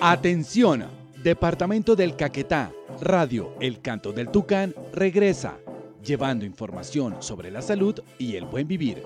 [0.00, 0.84] Atención,
[1.22, 2.70] Departamento del Caquetá,
[3.00, 5.56] Radio El Canto del Tucán regresa,
[6.04, 9.02] llevando información sobre la salud y el buen vivir.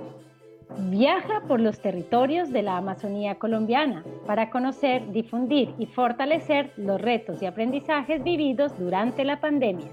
[0.90, 7.40] Viaja por los territorios de la Amazonía colombiana para conocer, difundir y fortalecer los retos
[7.40, 9.88] y aprendizajes vividos durante la pandemia.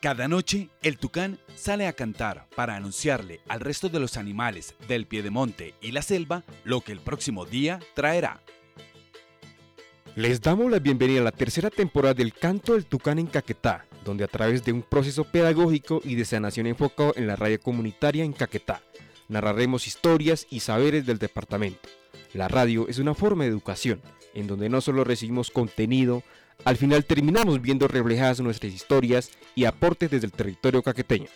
[0.00, 5.08] Cada noche, el tucán sale a cantar para anunciarle al resto de los animales del
[5.08, 8.40] piedemonte y la selva lo que el próximo día traerá.
[10.14, 14.22] Les damos la bienvenida a la tercera temporada del Canto del Tucán en Caquetá, donde
[14.22, 18.32] a través de un proceso pedagógico y de sanación enfocado en la radio comunitaria en
[18.32, 18.80] Caquetá,
[19.26, 21.88] narraremos historias y saberes del departamento.
[22.34, 24.00] La radio es una forma de educación,
[24.34, 26.22] en donde no solo recibimos contenido,
[26.64, 31.28] al final terminamos viendo reflejadas nuestras historias y aportes desde el territorio caqueteño.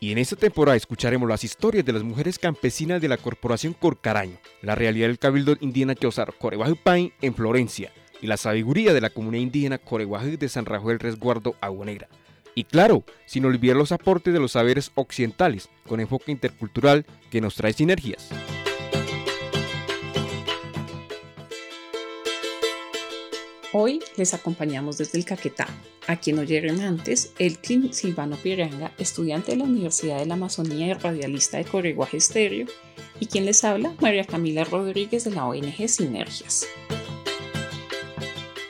[0.00, 4.38] Y en esta temporada escucharemos las historias de las mujeres campesinas de la Corporación Corcaraño,
[4.60, 6.34] la realidad del Cabildo Indígena Chozar
[6.82, 11.56] Pain en Florencia y la sabiduría de la comunidad indígena Coreguajú de San Rafael Resguardo
[11.60, 12.08] Aguanera.
[12.54, 17.54] Y claro, sin olvidar los aportes de los saberes occidentales con enfoque intercultural que nos
[17.54, 18.30] trae sinergias.
[23.76, 25.66] Hoy les acompañamos desde el Caquetá,
[26.06, 30.92] a quien oyeron antes Elkin Silvano Piranga, estudiante de la Universidad de la Amazonía y
[30.92, 32.68] radialista de Coreguaje Estéreo,
[33.18, 36.68] y quien les habla, María Camila Rodríguez de la ONG Sinergias.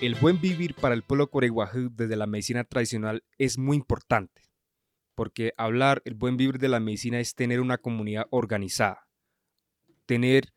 [0.01, 4.41] El buen vivir para el pueblo coreguaje desde la medicina tradicional es muy importante,
[5.15, 9.07] porque hablar el buen vivir de la medicina es tener una comunidad organizada,
[10.07, 10.55] tener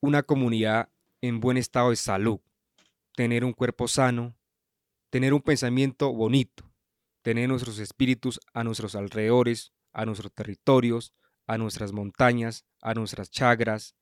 [0.00, 0.90] una comunidad
[1.22, 2.40] en buen estado de salud,
[3.18, 4.36] tener un cuerpo sano,
[5.10, 6.70] tener un pensamiento bonito,
[7.22, 11.12] tener nuestros espíritus a nuestros alrededores, a nuestros territorios,
[11.44, 13.96] a nuestras montañas, a nuestras chagras.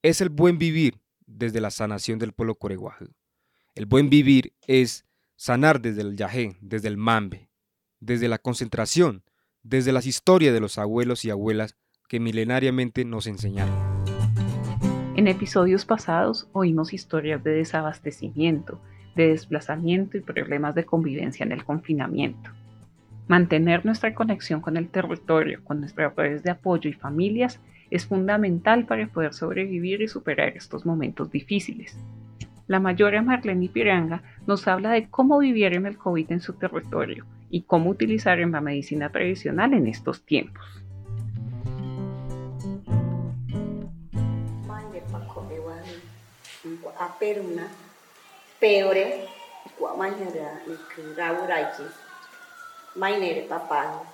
[0.00, 3.08] Es el buen vivir desde la sanación del pueblo coreguaje.
[3.74, 5.04] El buen vivir es
[5.36, 7.50] sanar desde el yajé, desde el mambe,
[8.00, 9.24] desde la concentración,
[9.62, 11.76] desde las historias de los abuelos y abuelas
[12.08, 13.93] que milenariamente nos enseñaron.
[15.16, 18.80] En episodios pasados oímos historias de desabastecimiento,
[19.14, 22.50] de desplazamiento y problemas de convivencia en el confinamiento.
[23.28, 27.60] Mantener nuestra conexión con el territorio, con nuestras redes de apoyo y familias
[27.90, 31.96] es fundamental para poder sobrevivir y superar estos momentos difíciles.
[32.66, 37.62] La mayora Marlene Piranga nos habla de cómo vivieron el COVID en su territorio y
[37.62, 40.83] cómo utilizar en la medicina tradicional en estos tiempos.
[47.06, 47.64] aperuna
[48.60, 49.04] peore
[49.78, 51.86] kuamañara nikirauaraiki
[53.00, 54.06] mainere papago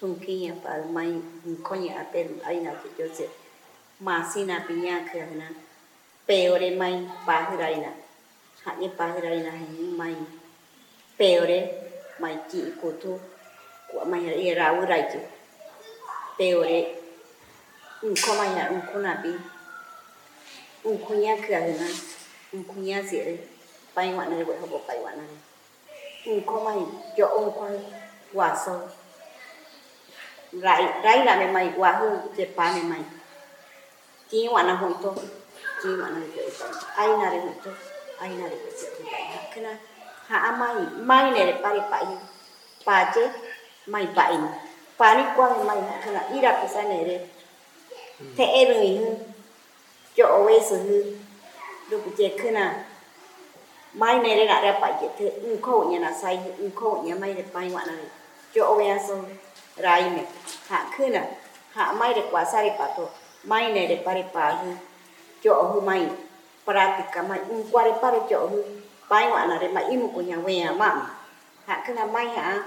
[0.00, 3.24] sunkiña pal main nkoña aperu ainake yose
[4.06, 5.46] masina piñakajna
[6.26, 7.90] peore main pajiraina
[8.64, 10.20] ha'ñe pajiraina heñi main
[11.18, 11.58] peore
[12.22, 13.10] main ki'i kutu
[13.90, 15.20] kuamañara irauraiki
[16.38, 16.78] peore
[18.02, 19.32] nkomañara unkunapi
[20.88, 21.88] un kunya kia hina
[22.56, 23.36] un kunya zire
[23.94, 25.36] pai wana ni wei hobo pai wana ni
[26.32, 26.80] un ko mai
[27.16, 27.68] jo un ko
[28.32, 28.72] wa so
[30.64, 33.04] rai rai la me mai wa hu je pa me mai.
[34.30, 35.12] Ki wana hu to
[35.82, 37.70] ki wana ni wei pai ai na re hu to
[38.24, 39.72] ai na re wei je pai ha kana
[40.28, 40.76] ha mai
[41.08, 42.06] mai ne re pari pai
[42.86, 43.24] pa je
[43.92, 44.34] mai pai
[44.98, 47.16] pa ni kwa mai kana ira pisa ne re
[48.36, 48.62] te e
[50.18, 51.14] 조에서흐
[51.86, 52.82] 누구 이제 그나
[53.94, 57.94] 많이 내려가 레빠 이제 그 응코냐나 사이 응코냐 많이 레빠 이와나
[58.50, 59.14] 조에서
[59.78, 60.26] 라이메
[60.66, 61.22] 하 그나
[61.70, 63.06] 하 많이 레빠 사리빠도
[63.46, 64.74] 많이 내려빠 레빠흐
[65.38, 66.10] 조흐 많이
[66.66, 68.62] práctica mà un cuare para cho hư
[69.08, 70.90] pai wa na re ma imu kunya we ya ma
[71.66, 72.62] ha kana mai ha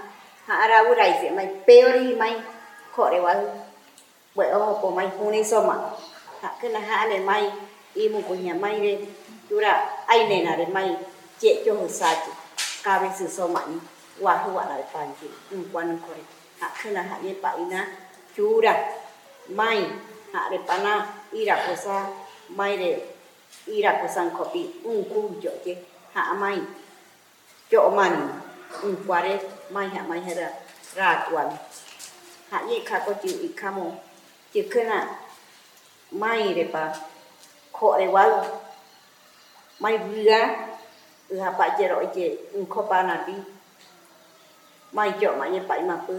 [0.48, 2.34] ha ara u rai se mai peori mai
[2.96, 3.34] khore wa
[4.36, 5.76] bu o po mai huni so ma
[6.42, 7.46] ha kena ha ne mai
[7.96, 8.94] imu punya mai re
[9.50, 9.74] tura
[10.08, 10.90] ai ne na re mai
[11.40, 12.32] che cho ho sa chi
[12.84, 13.78] ka be su so mani
[14.20, 16.24] wa hu wa la pan chi un kwan ko re
[16.60, 17.80] ha kena ha ne pa ina
[18.36, 18.74] chura
[19.50, 19.80] mai
[20.34, 20.94] ha re pana
[21.34, 21.96] ira ko sa
[22.58, 22.90] mai re
[23.68, 25.74] ira ko san ko pi un ku jo che
[26.14, 26.60] ha mai
[27.70, 28.24] cho mani
[28.84, 29.34] un kware
[29.70, 30.50] mai ha mai ha ra
[30.96, 31.50] ra tuan
[32.52, 33.86] ha ye kha ko chi i kamo
[34.52, 35.31] chi kena mai de
[36.12, 36.68] maire
[37.72, 38.32] ko e wal
[39.80, 40.42] mai buga
[41.40, 43.34] ha pa je ro je un ko pa na bi
[44.92, 46.14] mai jo ma ye pa ma pu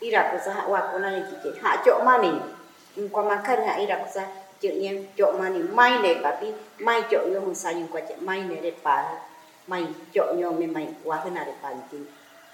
[0.00, 2.30] ira ko sa wa ko na ye je ha jo ma ni
[2.96, 4.24] un ko ma kar ha ira ko sa
[4.62, 6.48] je ye jo ma ni mai ne pa bi
[6.86, 8.94] mai jo yo hun sa yu ko je mai ne re pa
[9.66, 9.84] mai
[10.14, 11.98] jo yo me mai wa na re pa ni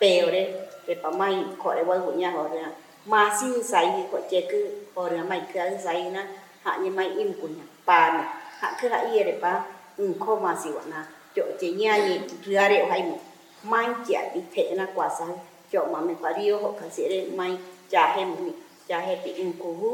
[0.01, 0.43] pero re
[0.89, 2.61] re pa mai ko re wa hu nya ho re
[3.07, 4.61] ma sin sai ko je ku
[4.95, 6.23] ho re mai ka sai na
[6.65, 8.25] haknya mai im kunya pan
[8.61, 9.53] hak ke hak ye pa
[9.99, 11.01] um kho ma si wa na
[11.35, 12.15] cho che nya ni
[12.47, 13.19] ria re hai mo
[13.63, 15.27] mai cha bi the na kwa sa
[15.71, 17.53] cho ma me pa rio ho ka si re mai
[17.91, 18.53] cha he mo ni
[18.89, 19.91] cha he pi um ko hu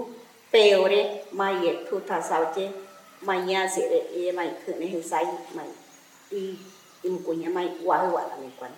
[0.53, 1.01] pe o re
[1.33, 2.65] mai ye thu tha sa che
[3.27, 5.27] mai ya si re ye mai khu ne he sai
[5.57, 5.71] mai
[6.31, 6.43] i
[7.07, 8.73] im kunya mai wa wa la me kwan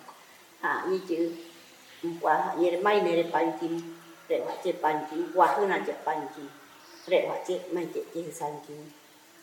[0.61, 1.19] ha ni chữ
[2.21, 3.73] qua ye mai ne re pan kim
[4.29, 6.41] để họ chơi bàn chỉ qua hơn là chơi bàn chỉ
[7.07, 8.77] để họ chế mai chế chế sang chim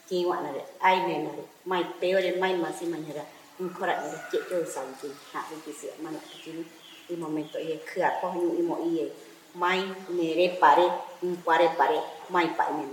[0.09, 1.31] chim quá là để ai này là
[1.65, 3.25] mai bèo để mai xin mình là
[3.59, 6.65] không phải là chế cho sang chim hạ thì chỉ sửa mà là chim
[7.09, 9.13] i momento ye khia ko nyu i mo iye
[9.55, 10.87] mai nere pare
[11.23, 12.01] un pare pare
[12.31, 12.85] mai pa ne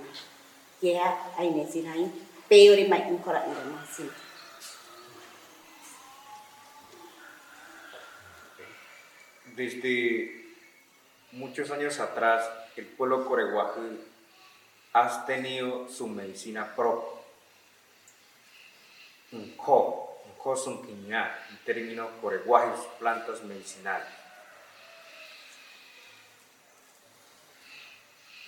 [0.82, 1.00] ye
[1.40, 2.10] ai ne sinai
[2.50, 4.10] peore mai un kora ni ma sin
[9.56, 10.32] Desde
[11.34, 14.11] muchos años atrás, el pueblo coreguaje
[14.94, 17.22] ha tenido su medicina propia.
[19.32, 24.08] Un co, un co son en términos coreguajes, plantas medicinales.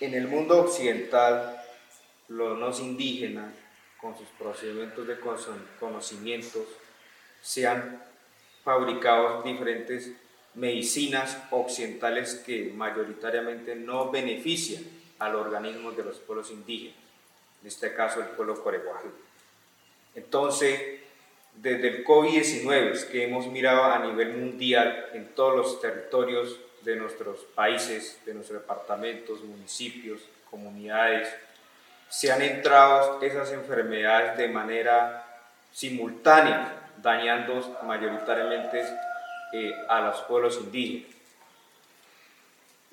[0.00, 1.62] En el mundo occidental,
[2.28, 3.54] los no indígenas,
[3.98, 5.18] con sus procedimientos de
[5.80, 6.66] conocimientos,
[7.40, 8.02] se han
[8.62, 10.10] fabricado diferentes
[10.54, 14.84] medicinas occidentales que mayoritariamente no benefician
[15.18, 16.98] al organismo de los pueblos indígenas,
[17.62, 19.08] en este caso el pueblo coreguaje.
[20.14, 21.00] Entonces,
[21.54, 27.38] desde el COVID-19 que hemos mirado a nivel mundial en todos los territorios de nuestros
[27.54, 30.20] países, de nuestros departamentos, municipios,
[30.50, 31.28] comunidades,
[32.08, 35.24] se han entrado esas enfermedades de manera
[35.72, 38.84] simultánea, dañando mayoritariamente
[39.52, 41.13] eh, a los pueblos indígenas.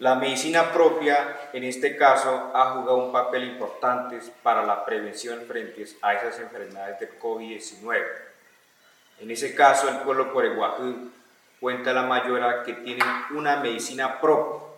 [0.01, 5.85] La medicina propia, en este caso, ha jugado un papel importante para la prevención frente
[6.01, 8.03] a esas enfermedades del COVID-19.
[9.19, 11.11] En ese caso, el pueblo coreguajú
[11.59, 13.03] cuenta la mayora que tiene
[13.35, 14.69] una medicina propia.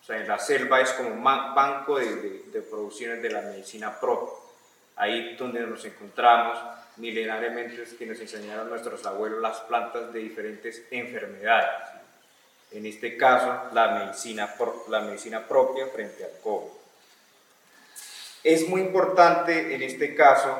[0.00, 3.40] O sea, en la selva es como un banco de, de, de producciones de la
[3.40, 4.34] medicina propia.
[4.94, 6.56] Ahí donde nos encontramos
[6.98, 12.03] milenariamente es que nos enseñaron nuestros abuelos las plantas de diferentes enfermedades.
[12.70, 14.54] En este caso, la medicina,
[14.88, 16.70] la medicina propia frente al COVID.
[18.42, 20.54] Es muy importante en este caso,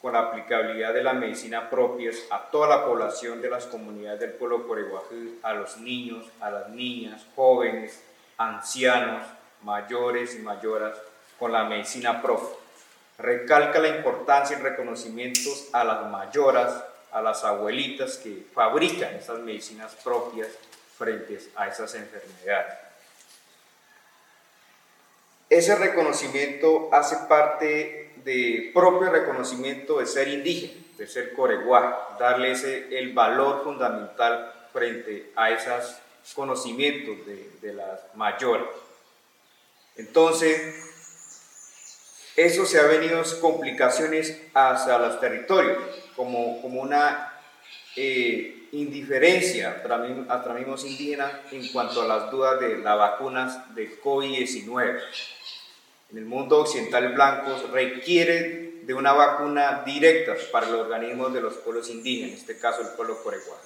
[0.00, 4.32] con la aplicabilidad de la medicina propia a toda la población de las comunidades del
[4.32, 8.00] pueblo coreguajú, a los niños, a las niñas, jóvenes,
[8.38, 9.26] ancianos,
[9.62, 10.96] mayores y mayoras,
[11.38, 12.60] con la medicina propia
[13.20, 19.94] recalca la importancia y reconocimientos a las mayoras, a las abuelitas que fabrican esas medicinas
[20.02, 20.48] propias
[21.00, 22.74] frente a esas enfermedades.
[25.48, 32.98] Ese reconocimiento hace parte de propio reconocimiento de ser indígena, de ser coreguá, darle ese,
[32.98, 35.96] el valor fundamental frente a esos
[36.34, 38.68] conocimientos de, de las mayoras.
[39.96, 40.90] Entonces,
[42.36, 45.78] eso se ha venido complicaciones hacia los territorios,
[46.14, 47.29] como, como una
[47.96, 49.82] eh, indiferencia
[50.28, 55.00] a mismos indígenas en cuanto a las dudas de las vacunas de COVID-19.
[56.10, 61.54] En el mundo occidental blanco requiere de una vacuna directa para los organismos de los
[61.54, 63.62] pueblos indígenas, en este caso el pueblo coreguano.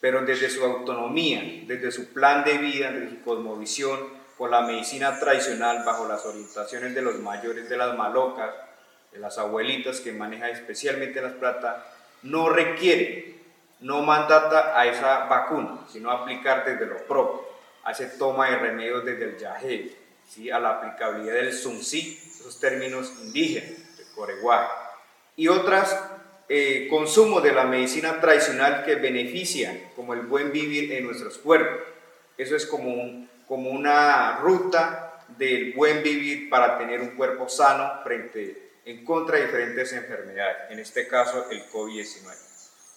[0.00, 5.20] Pero desde su autonomía, desde su plan de vida, desde su cosmovisión, con la medicina
[5.20, 8.54] tradicional bajo las orientaciones de los mayores de las malocas,
[9.12, 11.84] de las abuelitas que manejan especialmente las plata,
[12.22, 13.39] no requiere,
[13.80, 17.48] no mandata a esa vacuna, sino aplicar desde lo propio,
[17.88, 19.96] ese toma de remedios desde el yajé,
[20.28, 20.50] ¿sí?
[20.50, 24.70] a la aplicabilidad del sunsi, esos términos indígenas, de coreguaje,
[25.36, 25.98] y otras
[26.48, 31.80] eh, consumos de la medicina tradicional que benefician, como el buen vivir en nuestros cuerpos.
[32.36, 38.74] Eso es como como una ruta del buen vivir para tener un cuerpo sano frente
[38.84, 42.49] en contra de diferentes enfermedades, en este caso el COVID-19.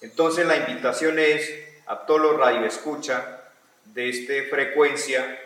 [0.04, 1.50] Entonces la invitación es
[1.88, 3.42] a todos los radioescucha
[3.86, 5.40] de esta frecuencia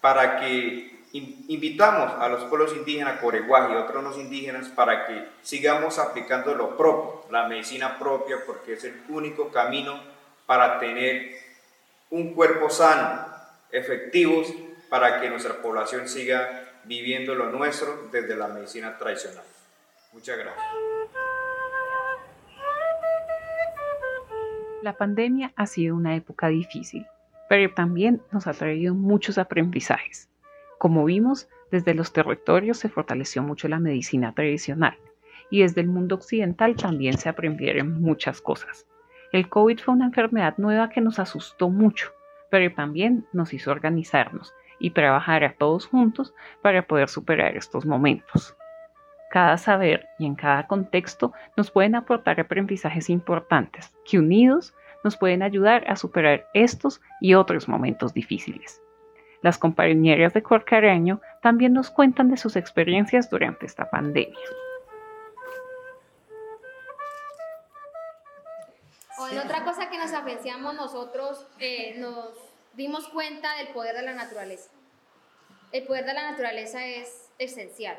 [0.00, 5.98] para que invitamos a los pueblos indígenas, Coreguaj y otros los indígenas, para que sigamos
[5.98, 10.00] aplicando lo propio, la medicina propia, porque es el único camino
[10.46, 11.36] para tener
[12.10, 13.26] un cuerpo sano,
[13.70, 14.48] efectivos
[14.88, 19.44] para que nuestra población siga viviendo lo nuestro desde la medicina tradicional.
[20.12, 20.85] Muchas gracias.
[24.86, 27.08] La pandemia ha sido una época difícil,
[27.48, 30.30] pero también nos ha traído muchos aprendizajes.
[30.78, 34.96] Como vimos, desde los territorios se fortaleció mucho la medicina tradicional
[35.50, 38.86] y desde el mundo occidental también se aprendieron muchas cosas.
[39.32, 42.12] El COVID fue una enfermedad nueva que nos asustó mucho,
[42.48, 48.56] pero también nos hizo organizarnos y trabajar a todos juntos para poder superar estos momentos.
[49.30, 55.42] Cada saber y en cada contexto nos pueden aportar aprendizajes importantes que unidos nos pueden
[55.42, 58.80] ayudar a superar estos y otros momentos difíciles.
[59.42, 64.38] Las compañeras de Corcareño también nos cuentan de sus experiencias durante esta pandemia.
[69.44, 72.30] Otra cosa que nos apreciamos nosotros, eh, nos
[72.74, 74.70] dimos cuenta del poder de la naturaleza.
[75.72, 77.96] El poder de la naturaleza es esencial,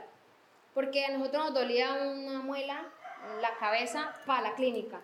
[0.78, 2.86] porque a nosotros nos dolía una muela,
[3.42, 5.02] la cabeza, para la clínica,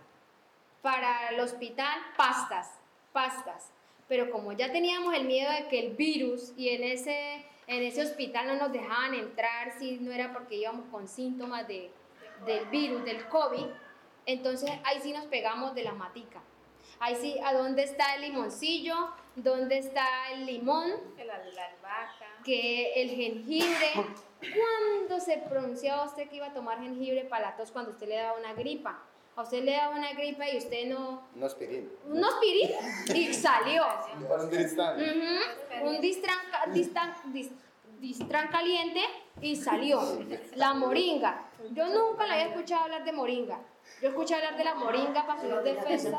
[0.84, 2.70] para el hospital, pastas,
[3.12, 3.72] pastas.
[4.08, 8.03] Pero como ya teníamos el miedo de que el virus y en ese, en ese
[8.03, 11.89] hospital no nos dejaban entrar si no era porque íbamos con síntomas de,
[12.46, 13.65] del virus, del COVID,
[14.27, 16.39] entonces ahí sí nos pegamos de la matica.
[17.00, 19.10] Ahí sí, ¿a dónde está el limoncillo?
[19.36, 20.92] ¿Dónde está el limón?
[21.18, 21.32] El.
[22.44, 23.92] Que el jengibre.
[24.40, 28.16] ¿Cuándo se pronunciaba usted que iba a tomar jengibre para la tos cuando usted le
[28.16, 29.02] daba una gripa?
[29.36, 31.28] A usted le daba una gripa y usted no...
[31.36, 31.90] Un aspirín.
[32.08, 32.70] Un aspirín
[33.16, 33.84] y salió.
[35.82, 35.88] un.
[35.88, 36.38] Un distran,
[38.00, 39.02] distran caliente
[39.42, 40.02] y salió.
[40.56, 41.50] La moringa.
[41.72, 43.60] Yo nunca le había escuchado hablar de moringa.
[44.02, 46.13] Yo escuché hablar de la moringa para subir defensas.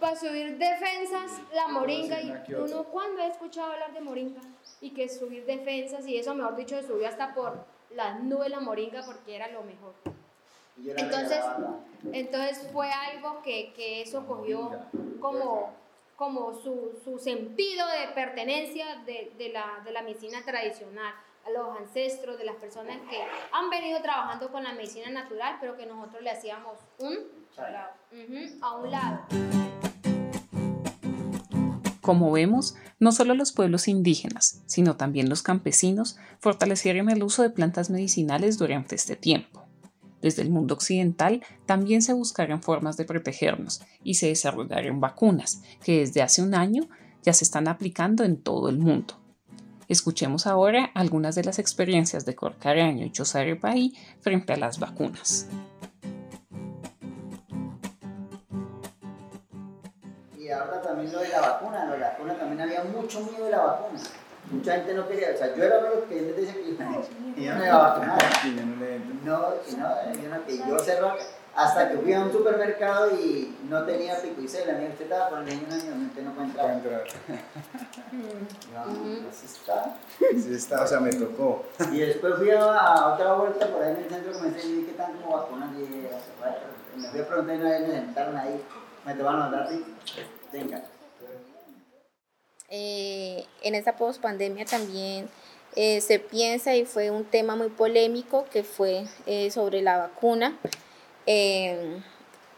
[0.00, 2.20] Para subir defensas, la moringa.
[2.20, 4.40] Y uno, ¿cuándo he escuchado hablar de moringa?
[4.80, 9.04] Y que subir defensas, y eso, mejor dicho, subió hasta por las nubes la moringa
[9.04, 9.94] porque era lo mejor.
[10.84, 11.44] Entonces,
[12.12, 14.70] entonces fue algo que, que eso cogió
[15.20, 15.74] como,
[16.16, 21.14] como su, su, sentido de pertenencia de, de, la, de la medicina tradicional
[21.46, 23.18] a los ancestros, de las personas que
[23.52, 27.18] han venido trabajando con la medicina natural, pero que nosotros le hacíamos un
[28.62, 29.20] a un lado.
[32.00, 37.50] Como vemos, no solo los pueblos indígenas, sino también los campesinos fortalecieron el uso de
[37.50, 39.66] plantas medicinales durante este tiempo.
[40.22, 46.00] Desde el mundo occidental también se buscaron formas de protegernos y se desarrollaron vacunas que
[46.00, 46.88] desde hace un año
[47.22, 49.19] ya se están aplicando en todo el mundo.
[49.90, 55.48] Escuchemos ahora algunas de las experiencias de Corcareaño y Chosario Paí frente a las vacunas.
[60.38, 63.46] Y ahora también lo de la vacuna, lo de la vacuna también había mucho miedo
[63.46, 64.00] de la vacuna.
[64.52, 67.54] Mucha gente no quería, o sea, yo era uno de los que decía que yo
[67.56, 68.18] no iba a vacunar.
[69.24, 71.16] No, no, yo no, que yo cerraba
[71.62, 75.28] hasta que fui a un supermercado y no tenía pico y cela, mira, usted estaba
[75.28, 76.70] con el niño año, usted no puede entrar.
[76.70, 77.04] entrar.
[78.72, 79.96] no, así está.
[80.18, 81.64] Sí está, o sea, me tocó.
[81.92, 84.90] Y después fui a, otra vuelta por ahí en el centro comercial y vi que
[84.92, 88.62] están como vacunas y me fui a preguntar y una vez me sentaron ahí,
[89.04, 89.84] me te van a mandar así,
[90.52, 90.82] venga.
[92.72, 95.28] Eh, en esta pospandemia también
[95.74, 100.56] eh, se piensa y fue un tema muy polémico que fue eh, sobre la vacuna.
[101.32, 102.02] Em,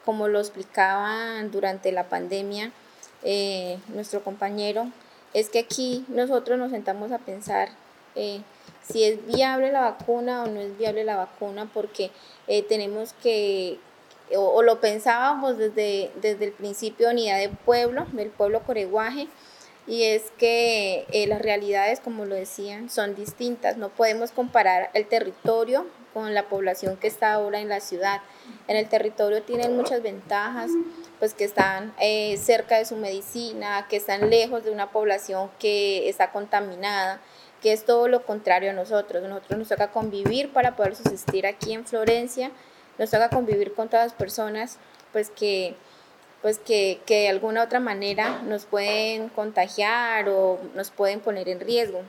[0.02, 2.72] como lo explicaban durante la pandemia
[3.22, 4.90] eh, nuestro compañero,
[5.34, 7.68] es que aquí nosotros nos sentamos a pensar
[8.14, 8.40] eh,
[8.82, 12.12] si es viable la vacuna o no es viable la vacuna, porque
[12.46, 13.78] eh, tenemos que,
[14.34, 19.28] o, lo pensábamos desde, desde el principio unidad de pueblo, del pueblo coreguaje,
[19.86, 23.76] y es que las realidades, como lo decían, son distintas.
[23.76, 28.22] No podemos comparar el territorio con la población que está ahora en la ciudad.
[28.68, 30.70] En el territorio tienen muchas ventajas,
[31.18, 36.08] pues que están eh, cerca de su medicina, que están lejos de una población que
[36.08, 37.20] está contaminada,
[37.60, 39.22] que es todo lo contrario a nosotros.
[39.22, 42.50] Nosotros nos toca convivir para poder subsistir aquí en Florencia,
[42.98, 44.78] nos toca convivir con todas las personas,
[45.12, 45.74] pues que
[46.42, 51.60] pues que, que de alguna otra manera nos pueden contagiar o nos pueden poner en
[51.60, 52.02] riesgo.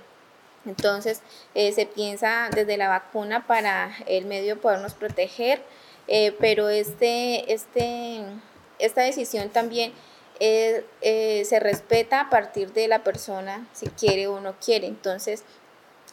[0.65, 1.22] Entonces,
[1.55, 5.62] eh, se piensa desde la vacuna para el medio podernos proteger,
[6.08, 8.24] eh, pero este, este,
[8.79, 9.93] esta decisión también
[10.39, 10.84] eh,
[11.46, 14.88] se respeta a partir de la persona, si quiere o no quiere.
[14.88, 15.43] Entonces,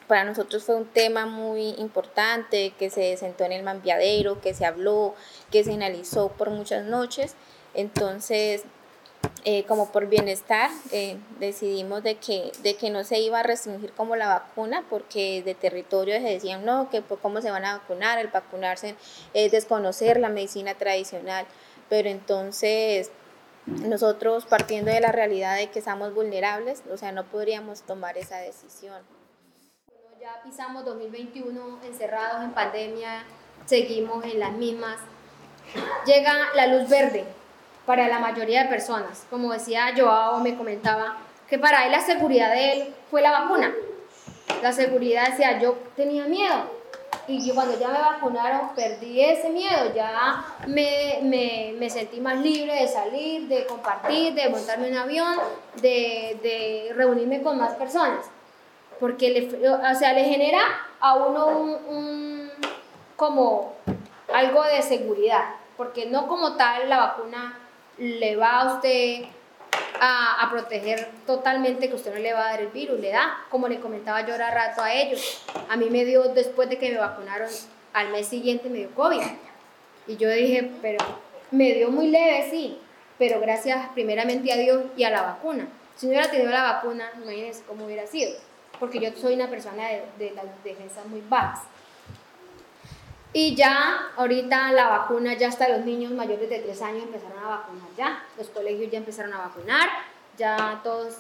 [0.07, 4.67] para nosotros fue un tema muy importante que se sentó en el mambiadero, que se
[4.67, 5.15] habló,
[5.53, 7.37] que se analizó por muchas noches.
[7.75, 8.65] Entonces,
[9.45, 13.93] eh, como por bienestar, eh, decidimos de que, de que no se iba a restringir
[13.93, 17.79] como la vacuna, porque de territorio se decían, no, que pues, cómo se van a
[17.79, 18.97] vacunar, el vacunarse
[19.33, 21.47] es desconocer la medicina tradicional,
[21.89, 23.11] pero entonces
[23.65, 28.39] nosotros partiendo de la realidad de que estamos vulnerables, o sea, no podríamos tomar esa
[28.39, 29.03] decisión.
[30.21, 33.25] Ya pisamos 2021 encerrados en pandemia,
[33.65, 34.99] seguimos en las mismas.
[36.05, 37.40] Llega la luz verde
[37.87, 39.27] para la mayoría de personas.
[39.31, 41.17] Como decía Joao, me comentaba
[41.49, 43.73] que para él la seguridad de él fue la vacuna.
[44.63, 46.81] La seguridad decía, yo tenía miedo,
[47.27, 52.39] y yo cuando ya me vacunaron perdí ese miedo, ya me, me, me, sentí más
[52.39, 55.37] libre de salir, de compartir, de montarme en avión,
[55.81, 58.27] de, de reunirme con más personas.
[58.99, 60.61] Porque le, o sea, le genera
[60.99, 62.51] a uno un, un,
[63.17, 63.75] como
[64.33, 67.59] algo de seguridad, porque no como tal la vacuna
[68.01, 69.25] le va a usted
[70.01, 73.69] a, proteger totalmente que usted no le va a dar el virus, le da, como
[73.69, 75.45] le comentaba yo ahora rato a ellos.
[75.69, 77.49] A mí me dio, después de que me vacunaron,
[77.93, 79.21] al mes siguiente me dio COVID.
[80.07, 80.99] Y yo dije, pero
[81.51, 82.79] me dio muy leve, sí,
[83.19, 85.69] pero gracias primeramente a Dios y a la vacuna.
[85.95, 88.33] Si no hubiera tenido la vacuna, imagínense cómo hubiera sido,
[88.79, 91.61] porque yo soy una persona de, de las defensas muy bajas.
[93.33, 97.49] Y ya ahorita la vacuna, ya hasta los niños mayores de 3 años empezaron a
[97.49, 98.25] vacunar ya.
[98.37, 99.89] Los colegios ya empezaron a vacunar,
[100.37, 101.19] ya todos,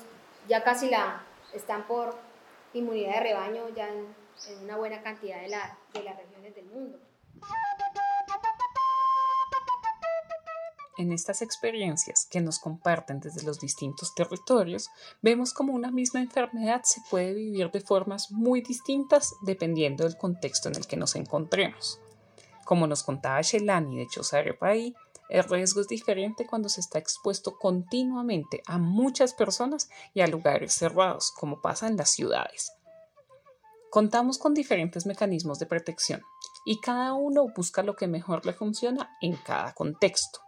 [0.48, 2.16] ya casi la están por
[2.74, 4.14] inmunidad de rebaño ya en,
[4.62, 6.98] una buena cantidad de, la, de las regiones del mundo.
[11.00, 14.90] En estas experiencias que nos comparten desde los distintos territorios,
[15.22, 20.68] vemos como una misma enfermedad se puede vivir de formas muy distintas dependiendo del contexto
[20.68, 21.98] en el que nos encontremos.
[22.66, 24.94] Como nos contaba Shelani de Chosario Paí,
[25.30, 30.74] el riesgo es diferente cuando se está expuesto continuamente a muchas personas y a lugares
[30.74, 32.72] cerrados, como pasa en las ciudades.
[33.88, 36.20] Contamos con diferentes mecanismos de protección
[36.66, 40.40] y cada uno busca lo que mejor le funciona en cada contexto.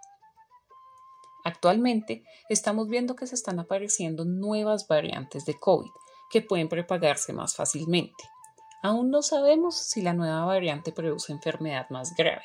[1.44, 5.90] Actualmente estamos viendo que se están apareciendo nuevas variantes de COVID
[6.31, 8.24] que pueden propagarse más fácilmente.
[8.83, 12.42] Aún no sabemos si la nueva variante produce enfermedad más grave,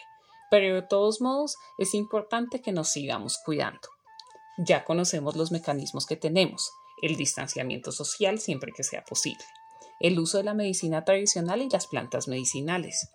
[0.52, 3.88] pero de todos modos es importante que nos sigamos cuidando.
[4.58, 9.44] Ya conocemos los mecanismos que tenemos, el distanciamiento social siempre que sea posible,
[10.00, 13.10] el uso de la medicina tradicional y las plantas medicinales,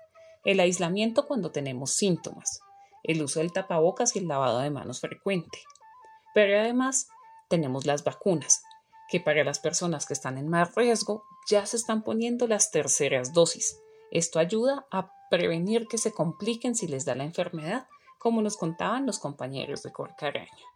[0.44, 2.60] el aislamiento cuando tenemos síntomas,
[3.02, 5.58] el uso del tapabocas y el lavado de manos frecuente,
[6.34, 7.08] pero además
[7.48, 8.62] tenemos las vacunas,
[9.08, 13.32] que para las personas que están en más riesgo ya se están poniendo las terceras
[13.32, 13.78] dosis.
[14.10, 17.86] Esto ayuda a prevenir que se compliquen si les da la enfermedad,
[18.18, 20.71] como nos contaban los compañeros de Corcaraña.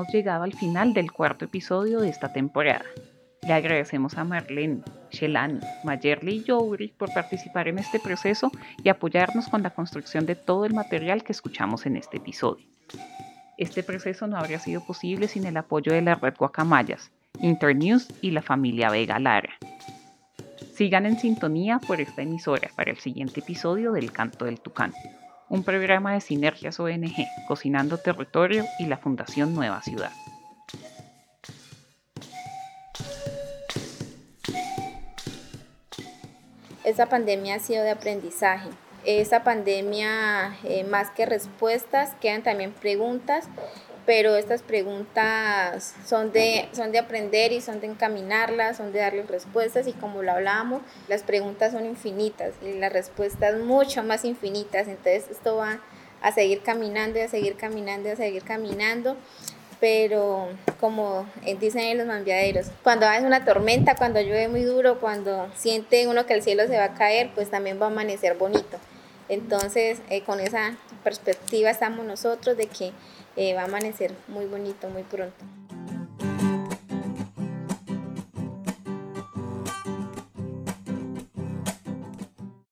[0.00, 2.86] Hemos llegado al final del cuarto episodio de esta temporada.
[3.42, 8.50] Le agradecemos a Marlene, Shelani, Mayerly y Jouri por participar en este proceso
[8.82, 12.64] y apoyarnos con la construcción de todo el material que escuchamos en este episodio.
[13.58, 18.30] Este proceso no habría sido posible sin el apoyo de la red Guacamayas, Internews y
[18.30, 19.52] la familia Vega Lara.
[20.72, 24.94] Sigan en sintonía por esta emisora para el siguiente episodio del Canto del Tucán
[25.50, 30.12] un programa de Sinergias ONG, Cocinando Territorio y la Fundación Nueva Ciudad.
[36.84, 38.70] Esta pandemia ha sido de aprendizaje.
[39.04, 43.48] Esta pandemia, eh, más que respuestas, quedan también preguntas
[44.10, 49.28] pero estas preguntas son de, son de aprender y son de encaminarlas, son de darles
[49.28, 54.88] respuestas y como lo hablábamos, las preguntas son infinitas y las respuestas mucho más infinitas,
[54.88, 55.78] entonces esto va
[56.22, 59.16] a seguir caminando y a seguir caminando y a seguir caminando
[59.78, 60.48] pero
[60.80, 61.24] como
[61.60, 66.34] dicen los manviaderos, cuando hay una tormenta, cuando llueve muy duro, cuando siente uno que
[66.34, 68.76] el cielo se va a caer, pues también va a amanecer bonito.
[69.30, 72.92] Entonces, eh, con esa perspectiva estamos nosotros de que
[73.40, 75.59] eh, va a amanecer muy bonito muy pronto.